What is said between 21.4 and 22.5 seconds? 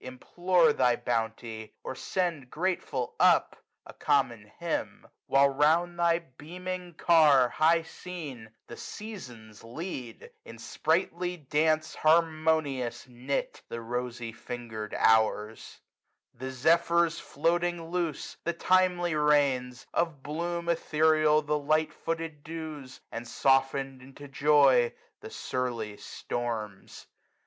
the light footed